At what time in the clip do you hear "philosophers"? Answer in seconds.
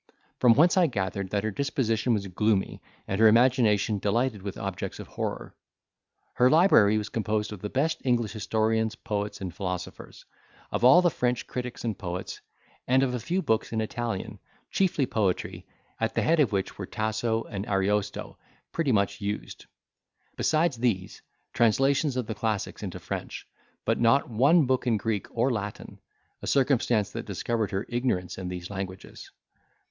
9.53-10.25